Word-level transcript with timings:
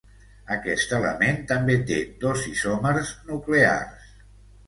Aquest 0.53 0.93
element 0.99 1.43
també 1.51 1.75
té 1.91 1.99
dos 2.23 2.47
isòmers 2.53 3.11
nuclears. 3.27 4.09